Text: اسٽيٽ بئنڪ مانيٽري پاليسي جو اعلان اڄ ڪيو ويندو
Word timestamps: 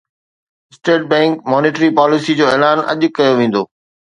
اسٽيٽ 0.71 1.01
بئنڪ 1.11 1.33
مانيٽري 1.51 1.89
پاليسي 1.99 2.33
جو 2.39 2.45
اعلان 2.53 2.77
اڄ 2.91 2.99
ڪيو 3.15 3.33
ويندو 3.39 3.63